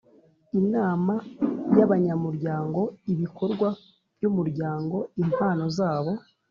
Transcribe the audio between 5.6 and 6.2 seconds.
zabo